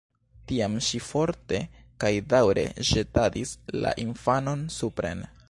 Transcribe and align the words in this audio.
Tiam 0.51 0.77
ŝi 0.85 1.01
forte 1.07 1.59
kaj 2.05 2.11
daŭre 2.35 2.65
ĵetadis 2.93 3.53
la 3.85 3.95
infanon 4.07 4.67
supren. 4.81 5.25